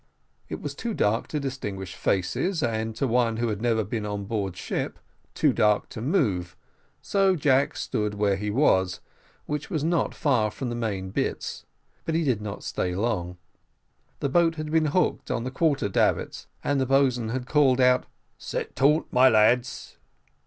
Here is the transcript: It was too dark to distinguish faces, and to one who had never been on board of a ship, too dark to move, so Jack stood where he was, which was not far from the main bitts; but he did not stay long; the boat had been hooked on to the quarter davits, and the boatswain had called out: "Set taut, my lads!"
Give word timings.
It 0.49 0.59
was 0.59 0.73
too 0.73 0.95
dark 0.95 1.27
to 1.27 1.39
distinguish 1.39 1.93
faces, 1.93 2.63
and 2.63 2.95
to 2.95 3.07
one 3.07 3.37
who 3.37 3.49
had 3.49 3.61
never 3.61 3.83
been 3.83 4.03
on 4.03 4.25
board 4.25 4.53
of 4.53 4.55
a 4.55 4.57
ship, 4.57 4.97
too 5.35 5.53
dark 5.53 5.89
to 5.89 6.01
move, 6.01 6.57
so 7.03 7.35
Jack 7.35 7.77
stood 7.77 8.15
where 8.15 8.35
he 8.35 8.49
was, 8.49 8.99
which 9.45 9.69
was 9.69 9.83
not 9.83 10.15
far 10.15 10.49
from 10.49 10.69
the 10.69 10.75
main 10.75 11.11
bitts; 11.11 11.65
but 12.03 12.15
he 12.15 12.23
did 12.23 12.41
not 12.41 12.63
stay 12.63 12.95
long; 12.95 13.37
the 14.21 14.27
boat 14.27 14.55
had 14.55 14.71
been 14.71 14.87
hooked 14.87 15.29
on 15.29 15.43
to 15.43 15.51
the 15.51 15.55
quarter 15.55 15.87
davits, 15.87 16.47
and 16.63 16.81
the 16.81 16.87
boatswain 16.87 17.29
had 17.29 17.45
called 17.45 17.79
out: 17.79 18.07
"Set 18.39 18.75
taut, 18.75 19.05
my 19.11 19.29
lads!" 19.29 19.97